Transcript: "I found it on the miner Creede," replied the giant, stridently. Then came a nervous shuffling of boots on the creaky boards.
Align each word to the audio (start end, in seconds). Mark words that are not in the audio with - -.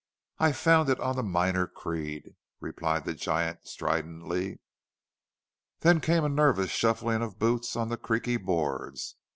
"I 0.39 0.51
found 0.51 0.89
it 0.89 0.99
on 0.99 1.15
the 1.15 1.21
miner 1.21 1.67
Creede," 1.67 2.33
replied 2.59 3.05
the 3.05 3.13
giant, 3.13 3.67
stridently. 3.67 4.57
Then 5.81 6.01
came 6.01 6.23
a 6.23 6.27
nervous 6.29 6.71
shuffling 6.71 7.21
of 7.21 7.37
boots 7.37 7.75
on 7.75 7.89
the 7.89 7.97
creaky 7.97 8.37
boards. 8.37 9.17